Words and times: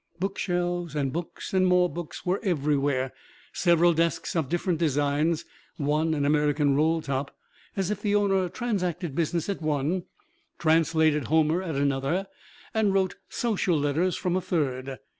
Bookshelves 0.19 0.95
and 0.95 1.13
books 1.13 1.53
and 1.53 1.67
more 1.67 1.87
books 1.87 2.25
were 2.25 2.39
everywhere; 2.41 3.11
several 3.53 3.93
desks 3.93 4.35
of 4.35 4.49
different 4.49 4.79
designs 4.79 5.45
(one 5.77 6.15
an 6.15 6.25
American 6.25 6.75
roll 6.75 7.03
top), 7.03 7.37
as 7.77 7.91
if 7.91 8.01
the 8.01 8.15
owner 8.15 8.49
transacted 8.49 9.13
business 9.13 9.47
at 9.47 9.61
one, 9.61 10.05
translated 10.57 11.25
Homer 11.25 11.61
at 11.61 11.75
another, 11.75 12.25
and 12.73 12.95
wrote 12.95 13.15
social 13.29 13.77
letters 13.77 14.15
from 14.15 14.35
a 14.35 14.41
third. 14.41 14.97